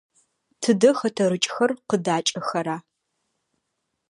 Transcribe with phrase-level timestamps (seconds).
[0.61, 2.77] Тыдэ хэтэрыкӏхэр къыдакӏэхэра?